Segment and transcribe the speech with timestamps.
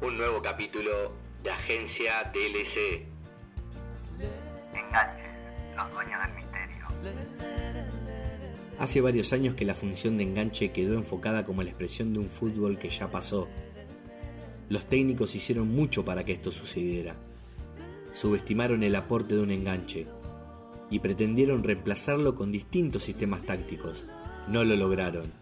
[0.00, 1.12] un nuevo capítulo
[1.42, 3.04] de Agencia DLC.
[4.72, 5.26] Enganches,
[5.76, 6.86] los dueños del misterio.
[8.78, 12.28] Hace varios años que la función de enganche quedó enfocada como la expresión de un
[12.28, 13.48] fútbol que ya pasó.
[14.68, 17.16] Los técnicos hicieron mucho para que esto sucediera.
[18.12, 20.06] Subestimaron el aporte de un enganche
[20.90, 24.06] y pretendieron reemplazarlo con distintos sistemas tácticos.
[24.46, 25.32] No lo lograron.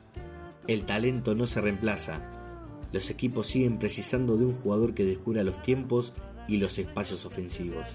[0.67, 2.46] El talento no se reemplaza.
[2.93, 6.13] Los equipos siguen precisando de un jugador que descubra los tiempos
[6.49, 7.87] y los espacios ofensivos.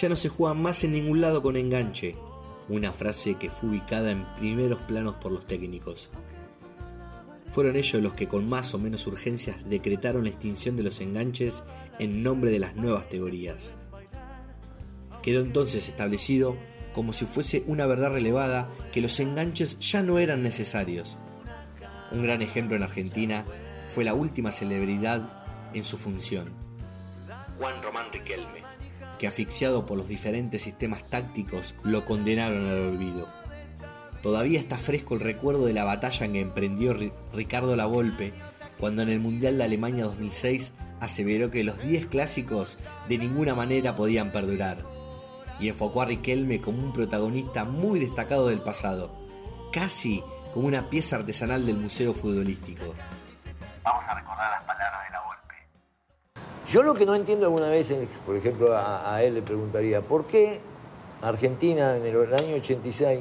[0.00, 2.16] Ya no se juega más en ningún lado con enganche,
[2.68, 6.10] una frase que fue ubicada en primeros planos por los técnicos.
[7.50, 11.62] Fueron ellos los que con más o menos urgencias decretaron la extinción de los enganches
[11.98, 13.72] en nombre de las nuevas teorías.
[15.22, 16.56] Quedó entonces establecido
[16.94, 21.16] como si fuese una verdad relevada que los enganches ya no eran necesarios.
[22.12, 23.44] Un gran ejemplo en Argentina
[23.94, 25.22] fue la última celebridad
[25.74, 26.50] en su función,
[27.58, 28.62] Juan Román Riquelme.
[29.18, 33.28] que asfixiado por los diferentes sistemas tácticos lo condenaron al olvido.
[34.22, 38.32] Todavía está fresco el recuerdo de la batalla en que emprendió Ri- Ricardo Lavolpe
[38.78, 43.96] cuando en el Mundial de Alemania 2006 aseveró que los 10 clásicos de ninguna manera
[43.96, 44.78] podían perdurar
[45.60, 49.10] y enfocó a Riquelme como un protagonista muy destacado del pasado,
[49.72, 52.94] casi como una pieza artesanal del museo futbolístico.
[53.82, 55.54] Vamos a recordar las palabras de la golpe.
[56.68, 57.92] Yo lo que no entiendo alguna vez,
[58.26, 60.60] por ejemplo, a, a él le preguntaría, ¿por qué
[61.22, 63.20] Argentina en el año 86,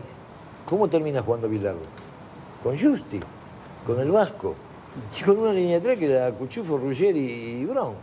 [0.66, 1.80] cómo termina jugando Bilardo?
[2.64, 3.20] Con Justi,
[3.86, 4.56] con el Vasco,
[5.18, 7.96] y con una línea de tres que era Cuchufo, Ruggeri y Brown.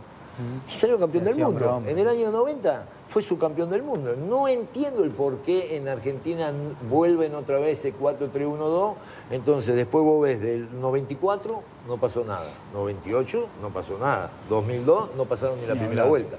[0.67, 1.81] Y salió campeón del mundo.
[1.85, 4.15] En el año 90 fue subcampeón del mundo.
[4.15, 6.51] No entiendo el por qué en Argentina
[6.89, 8.93] vuelven otra vez ese 4-3-1-2.
[9.31, 12.49] Entonces, después vos ves del 94, no pasó nada.
[12.73, 14.29] 98, no pasó nada.
[14.49, 16.09] 2002, no pasaron ni la Ni primera hablar.
[16.09, 16.37] vuelta.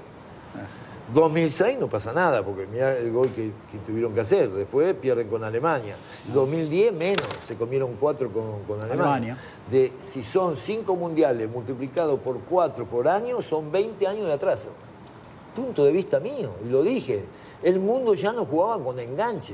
[1.13, 4.49] 2006 no pasa nada, porque mirá el gol que, que tuvieron que hacer.
[4.49, 5.95] Después pierden con Alemania.
[6.33, 9.13] 2010 menos, se comieron cuatro con, con Alemania.
[9.13, 9.37] Alemania.
[9.69, 14.69] De, si son cinco mundiales multiplicado por cuatro por año, son 20 años de atraso.
[15.55, 17.25] Punto de vista mío, y lo dije.
[17.61, 19.53] El mundo ya no jugaba con enganche.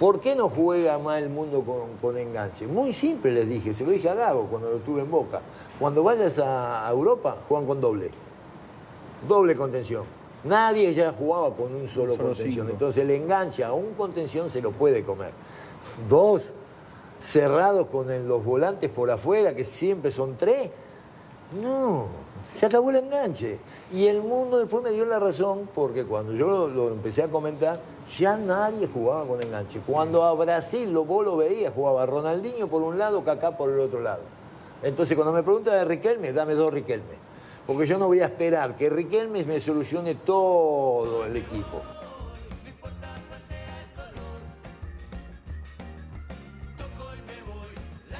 [0.00, 2.66] ¿Por qué no juega más el mundo con, con enganche?
[2.66, 5.40] Muy simple les dije, se lo dije a Gago cuando lo tuve en Boca.
[5.78, 8.10] Cuando vayas a, a Europa, juegan con doble.
[9.28, 10.23] Doble contención.
[10.44, 12.52] Nadie ya jugaba con un solo, solo contención.
[12.66, 12.70] cinco.
[12.70, 15.32] Entonces el enganche a un contención se lo puede comer.
[16.08, 16.52] Dos,
[17.20, 20.70] cerrados con el- los volantes por afuera, que siempre son tres.
[21.62, 22.06] No,
[22.54, 23.58] se acabó el enganche.
[23.92, 27.28] Y el mundo después me dio la razón, porque cuando yo lo, lo empecé a
[27.28, 27.78] comentar,
[28.18, 29.80] ya nadie jugaba con enganche.
[29.86, 33.78] Cuando a Brasil lo, vos lo veías, jugaba Ronaldinho por un lado, Kaká por el
[33.80, 34.22] otro lado.
[34.82, 37.14] Entonces cuando me preguntan de Riquelme, dame dos Riquelme.
[37.66, 41.82] Porque yo no voy a esperar que Riquelme me solucione todo el equipo.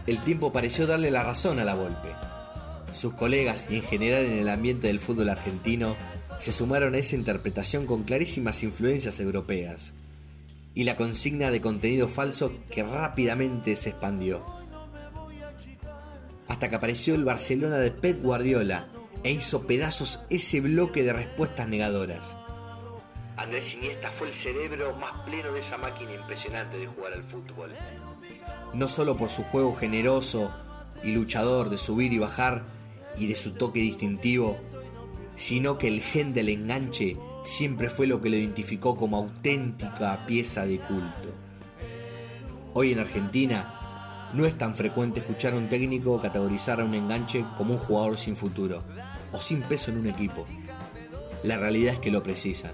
[0.06, 2.08] El tiempo pareció darle la razón a la Volpe.
[2.92, 5.96] Sus colegas y en general en el ambiente del fútbol argentino
[6.40, 9.92] se sumaron a esa interpretación con clarísimas influencias europeas
[10.74, 14.44] y la consigna de contenido falso que rápidamente se expandió.
[16.48, 18.88] Hasta que apareció el Barcelona de Pep Guardiola
[19.24, 22.36] e hizo pedazos ese bloque de respuestas negadoras.
[23.36, 27.70] Andrés Iniesta fue el cerebro más pleno de esa máquina impresionante de jugar al fútbol.
[28.74, 30.52] no solo por su juego generoso
[31.02, 32.62] y luchador de subir y bajar
[33.18, 34.56] y de su toque distintivo,
[35.36, 40.66] sino que el gen del enganche siempre fue lo que lo identificó como auténtica pieza
[40.66, 41.30] de culto.
[42.72, 43.74] Hoy en Argentina
[44.32, 48.16] no es tan frecuente escuchar a un técnico categorizar a un enganche como un jugador
[48.16, 48.82] sin futuro
[49.34, 50.46] o sin peso en un equipo.
[51.42, 52.72] La realidad es que lo precisan,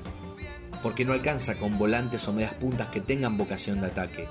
[0.83, 4.29] porque no alcanza con volantes o medias puntas que tengan vocación de ataque.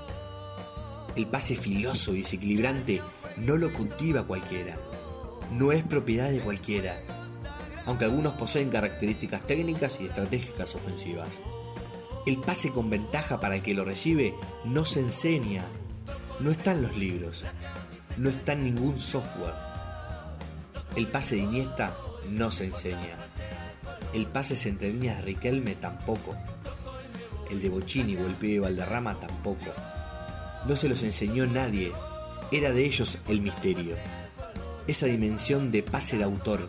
[1.16, 3.02] El pase filoso y desequilibrante
[3.36, 4.76] no lo cultiva cualquiera.
[5.52, 7.00] No es propiedad de cualquiera.
[7.84, 11.28] Aunque algunos poseen características técnicas y estratégicas ofensivas.
[12.26, 14.34] El pase con ventaja para el que lo recibe
[14.64, 15.64] no se enseña.
[16.38, 17.44] No está en los libros.
[18.16, 19.69] No está en ningún software.
[20.96, 21.94] El pase de Iniesta
[22.30, 23.16] no se enseña.
[24.12, 26.36] El pase de Riquelme tampoco.
[27.48, 29.72] El de Bocini o el de Valderrama tampoco.
[30.66, 31.92] No se los enseñó nadie.
[32.50, 33.96] Era de ellos el misterio.
[34.86, 36.68] Esa dimensión de pase de autor.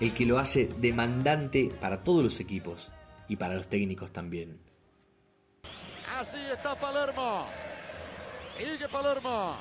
[0.00, 2.90] El que lo hace demandante para todos los equipos
[3.28, 4.58] y para los técnicos también.
[6.16, 7.46] Así está Palermo.
[8.56, 9.56] Sigue Palermo.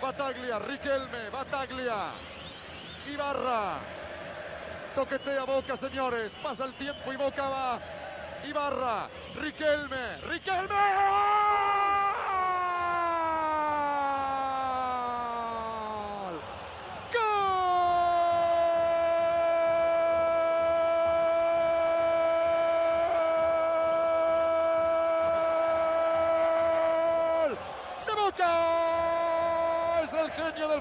[0.00, 2.12] Bataglia, Riquelme, Bataglia.
[3.06, 3.78] Ibarra.
[4.94, 6.32] Toquetea Boca, señores.
[6.42, 7.78] Pasa el tiempo y Boca va.
[8.46, 9.08] Ibarra.
[9.34, 10.18] Riquelme.
[10.22, 11.33] Riquelme.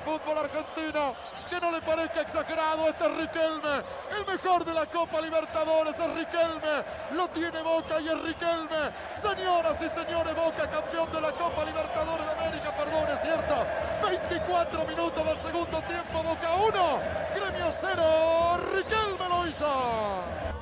[0.01, 1.15] Fútbol argentino.
[1.49, 3.83] Que no le parezca exagerado, este es Riquelme.
[4.17, 6.83] El mejor de la Copa Libertadores es Riquelme.
[7.11, 8.91] Lo tiene Boca y es Riquelme.
[9.15, 13.55] Señoras y señores, Boca campeón de la Copa Libertadores de América, perdón, es cierto.
[14.03, 16.99] 24 minutos del segundo tiempo, Boca 1,
[17.35, 20.52] Gremio 0, Riquelme lo hizo.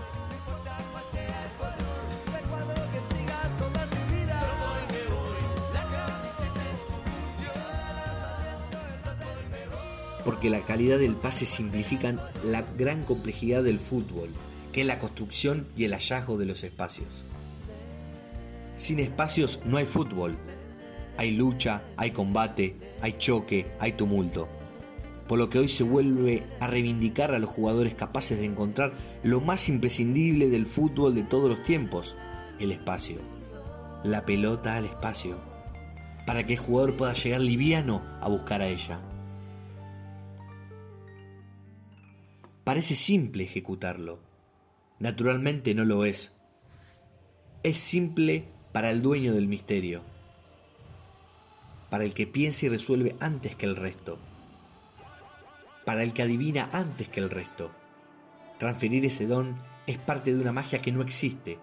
[10.23, 14.29] Porque la calidad del pase simplifican la gran complejidad del fútbol,
[14.71, 17.23] que es la construcción y el hallazgo de los espacios.
[18.75, 20.37] Sin espacios no hay fútbol.
[21.17, 24.47] Hay lucha, hay combate, hay choque, hay tumulto.
[25.27, 28.91] Por lo que hoy se vuelve a reivindicar a los jugadores capaces de encontrar
[29.23, 32.15] lo más imprescindible del fútbol de todos los tiempos,
[32.59, 33.17] el espacio.
[34.03, 35.37] La pelota al espacio.
[36.25, 38.99] Para que el jugador pueda llegar liviano a buscar a ella.
[42.63, 44.19] Parece simple ejecutarlo.
[44.99, 46.31] Naturalmente no lo es.
[47.63, 50.03] Es simple para el dueño del misterio,
[51.89, 54.19] para el que piensa y resuelve antes que el resto,
[55.85, 57.71] para el que adivina antes que el resto.
[58.59, 59.55] Transferir ese don
[59.87, 61.57] es parte de una magia que no existe,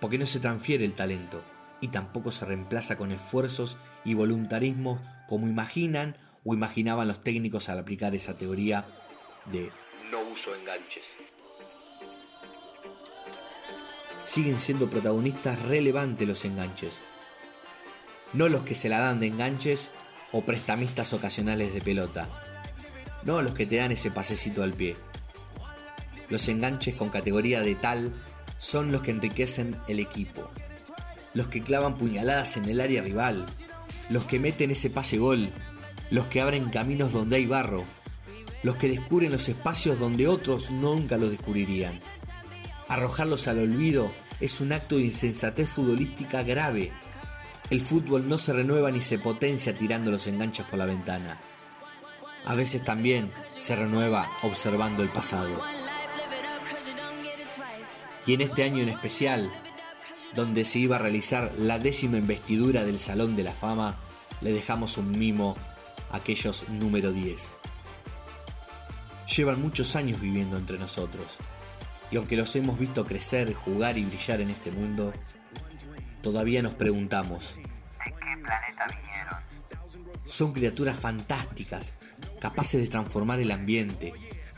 [0.00, 1.42] porque no se transfiere el talento
[1.80, 7.78] y tampoco se reemplaza con esfuerzos y voluntarismos como imaginan o imaginaban los técnicos al
[7.78, 8.84] aplicar esa teoría
[9.46, 9.70] de
[10.10, 11.04] no uso enganches.
[14.24, 17.00] Siguen siendo protagonistas relevantes los enganches.
[18.32, 19.90] No los que se la dan de enganches
[20.30, 22.28] o prestamistas ocasionales de pelota.
[23.24, 24.96] No los que te dan ese pasecito al pie.
[26.28, 28.12] Los enganches con categoría de tal
[28.58, 30.50] son los que enriquecen el equipo.
[31.34, 33.46] Los que clavan puñaladas en el área rival.
[34.08, 35.50] Los que meten ese pase gol.
[36.10, 37.84] Los que abren caminos donde hay barro
[38.62, 42.00] los que descubren los espacios donde otros nunca los descubrirían.
[42.88, 44.10] Arrojarlos al olvido
[44.40, 46.92] es un acto de insensatez futbolística grave.
[47.70, 51.38] El fútbol no se renueva ni se potencia tirando los enganches por la ventana.
[52.44, 55.62] A veces también se renueva observando el pasado.
[58.26, 59.50] Y en este año en especial,
[60.34, 63.96] donde se iba a realizar la décima investidura del Salón de la Fama,
[64.40, 65.56] le dejamos un mimo
[66.10, 67.62] a aquellos número 10
[69.26, 71.26] llevan muchos años viviendo entre nosotros.
[72.10, 75.12] Y aunque los hemos visto crecer, jugar y brillar en este mundo,
[76.22, 77.62] todavía nos preguntamos, ¿de
[78.04, 79.38] qué planeta vinieron?
[80.26, 81.92] Son criaturas fantásticas,
[82.38, 84.12] capaces de transformar el ambiente,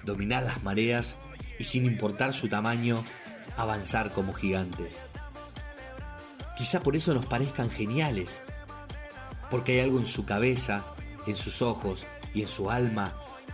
[0.04, 1.16] dominar las mareas
[1.58, 3.04] y sin importar su tamaño,
[3.56, 4.98] avanzar como gigantes.
[6.56, 8.42] Quizá por eso nos parezcan geniales,
[9.50, 10.84] porque hay algo en su cabeza,
[11.26, 13.12] en sus ojos y en su alma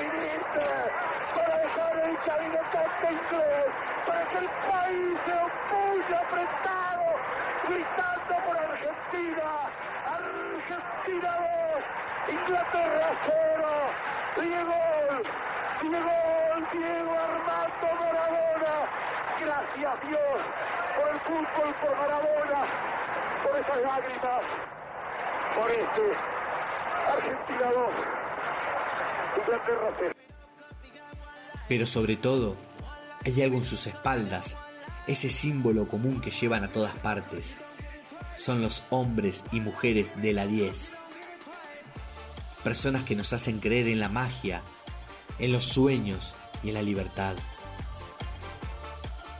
[0.00, 3.66] Para dejar el cabinetante inglés,
[4.06, 7.04] para que el país se opulle apretado,
[7.68, 9.48] gritando por Argentina.
[10.08, 11.36] Argentina
[12.24, 13.70] 2, Inglaterra 0.
[14.40, 14.80] Diego,
[15.82, 16.16] Diego,
[16.72, 18.74] Diego Armando Maradona.
[19.38, 20.40] Gracias Dios
[20.96, 22.62] por el fútbol, por Maradona,
[23.44, 24.42] por esas lágrimas,
[25.54, 26.16] por este
[27.06, 28.19] Argentina 2.
[31.68, 32.56] Pero sobre todo,
[33.24, 34.56] hay algo en sus espaldas,
[35.06, 37.56] ese símbolo común que llevan a todas partes.
[38.36, 40.98] Son los hombres y mujeres de la 10.
[42.64, 44.62] Personas que nos hacen creer en la magia,
[45.38, 47.34] en los sueños y en la libertad.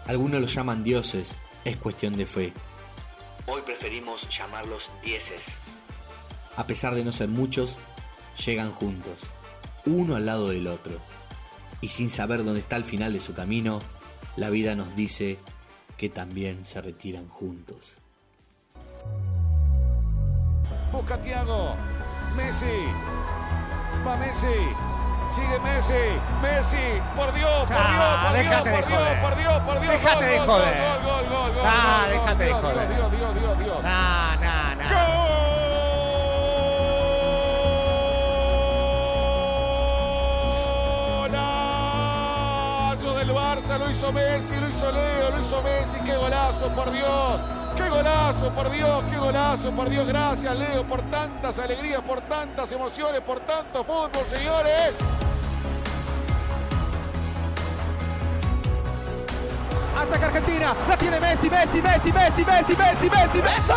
[0.07, 2.53] Algunos los llaman dioses, es cuestión de fe.
[3.47, 5.41] Hoy preferimos llamarlos dieces.
[6.57, 7.79] A pesar de no ser muchos,
[8.45, 9.31] llegan juntos,
[9.87, 10.95] uno al lado del otro.
[11.81, 13.79] Y sin saber dónde está el final de su camino,
[14.37, 15.39] la vida nos dice
[15.97, 17.93] que también se retiran juntos.
[20.93, 21.77] Busca Thiago.
[22.37, 22.67] Messi.
[24.07, 24.47] Va Messi.
[25.35, 25.93] Sigue Messi.
[26.43, 27.01] Messi.
[27.17, 29.21] Por Dios, por Ah, Dios, por déjate Dios, de por Dios, joder.
[29.23, 29.93] por Dios, por Dios.
[29.93, 30.79] Déjate Gol, de gol, joder.
[30.81, 31.63] Gol, gol, gol, gol.
[31.65, 32.89] Ah, gol, déjate de Dios, joder.
[43.31, 47.41] Barça, lo hizo Messi, lo hizo Leo, lo hizo Messi, qué golazo, por Dios.
[47.77, 50.07] Qué golazo, por Dios, qué golazo, por Dios.
[50.07, 54.99] Gracias, Leo, por tantas alegrías, por tantas emociones, por tanto fútbol, señores.
[59.97, 63.73] Ataca Argentina, la tiene Messi, Messi, Messi, Messi, Messi, Messi, Messi, Messi,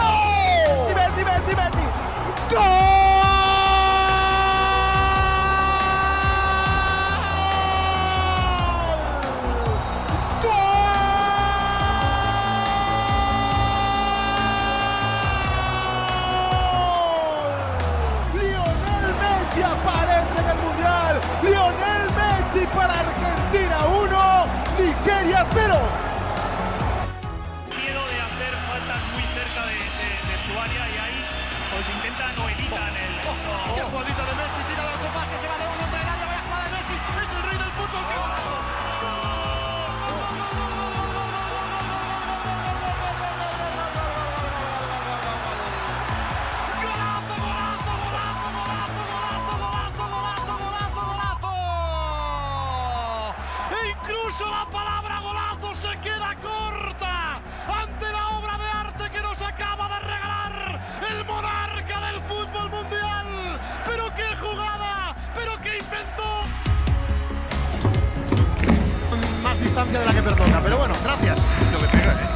[0.96, 3.03] Messi, Messi, Messi, ¡Gol!
[32.44, 35.63] Qué jugadita de Messi,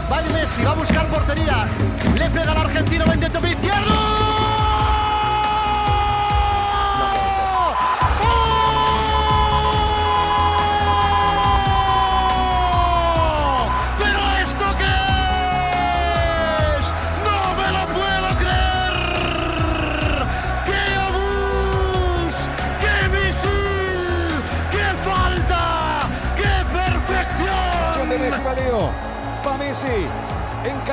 [0.10, 1.68] Va Messi, va a buscar portería.
[2.18, 4.27] Le pega al argentino, va intento izquierdo.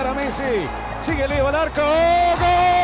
[0.04, 0.68] Encara Messi.
[1.00, 1.80] Sigue Leo al arco.
[1.80, 2.83] ¡Gol!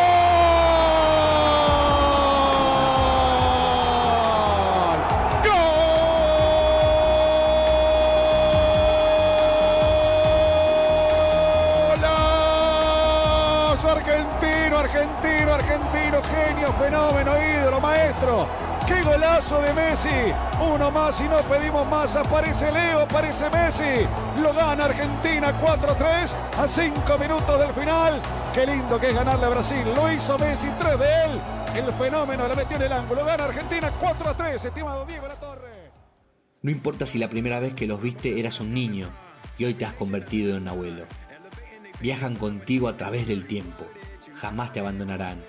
[19.21, 20.33] Golazo de Messi!
[20.61, 22.17] Uno más y no pedimos más.
[22.17, 24.07] Aparece Leo, aparece Messi.
[24.41, 28.21] Lo gana Argentina 4-3 a 5 minutos del final.
[28.55, 29.83] Qué lindo que es ganarle a Brasil.
[29.95, 31.31] Lo hizo Messi, 3 de él.
[31.77, 33.25] El fenómeno la metió en el ángulo.
[33.25, 35.93] Gana Argentina 4-3, estimado Diego La Torre.
[36.63, 39.11] No importa si la primera vez que los viste eras un niño
[39.59, 41.05] y hoy te has convertido en un abuelo.
[42.01, 43.85] Viajan contigo a través del tiempo,
[44.41, 45.43] jamás te abandonarán.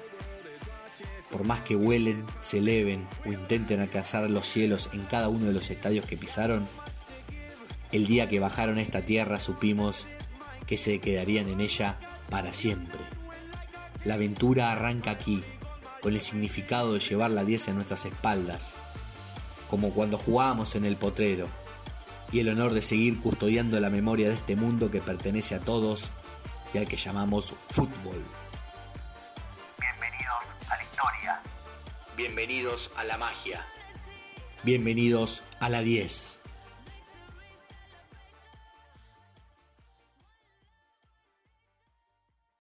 [1.32, 5.54] Por más que vuelen, se eleven o intenten alcanzar los cielos en cada uno de
[5.54, 6.68] los estadios que pisaron,
[7.92, 10.08] el día que bajaron esta tierra supimos
[10.66, 11.98] que se quedarían en ella
[12.30, 13.00] para siempre.
[14.06, 15.42] La aventura arranca aquí,
[16.02, 18.72] con el significado de llevar la 10 en nuestras espaldas,
[19.70, 21.48] como cuando jugábamos en el potrero,
[22.32, 26.10] y el honor de seguir custodiando la memoria de este mundo que pertenece a todos
[26.74, 28.24] y al que llamamos fútbol.
[32.22, 33.66] Bienvenidos a la magia.
[34.62, 36.41] Bienvenidos a la 10.